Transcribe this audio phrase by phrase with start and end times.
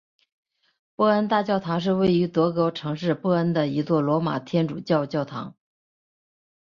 [0.95, 5.55] 波恩大教堂是位于德国城市波恩的一座罗马天主教教堂。